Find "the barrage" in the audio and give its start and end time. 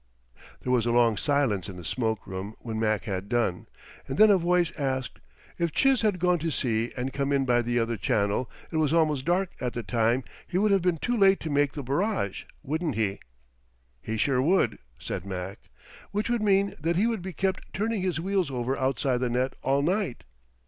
11.73-12.45